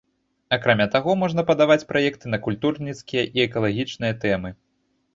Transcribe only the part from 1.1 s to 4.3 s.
можна падаваць праекты на культурніцкія і экалагічныя